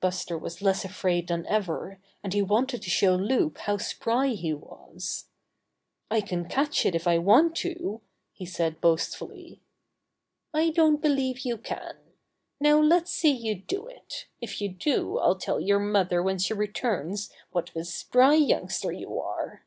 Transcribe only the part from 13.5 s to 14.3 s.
do it.